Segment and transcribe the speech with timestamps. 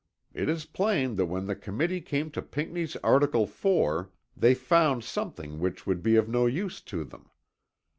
[0.33, 5.59] It is plain that when the Committee came to Pinckney's Article 4 they found something
[5.59, 7.29] which would be of no use to them.